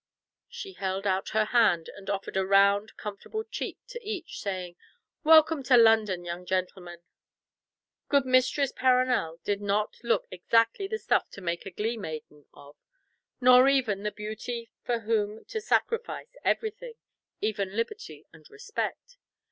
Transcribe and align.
She 0.49 0.73
held 0.73 1.05
out 1.05 1.29
her 1.29 1.45
hand, 1.45 1.87
and 1.95 2.09
offered 2.09 2.35
a 2.35 2.43
round 2.43 2.97
comfortable 2.97 3.43
cheek 3.43 3.77
to 3.89 4.01
each, 4.03 4.39
saying, 4.41 4.75
"Welcome 5.23 5.61
to 5.65 5.77
London, 5.77 6.25
young 6.25 6.43
gentlemen." 6.43 7.03
Good 8.09 8.25
Mistress 8.25 8.71
Perronel 8.71 9.37
did 9.43 9.61
not 9.61 9.97
look 10.01 10.25
exactly 10.31 10.87
the 10.87 10.97
stuff 10.97 11.29
to 11.33 11.41
make 11.41 11.67
a 11.67 11.69
glee 11.69 11.97
maiden 11.97 12.47
of, 12.51 12.75
nor 13.39 13.69
even 13.69 14.01
the 14.01 14.11
beauty 14.11 14.71
for 14.83 15.01
whom 15.01 15.45
to 15.45 15.61
sacrifice 15.61 16.35
everything, 16.43 16.93
even 17.39 17.75
liberty 17.77 18.25
and 18.33 18.49
respect. 18.49 19.17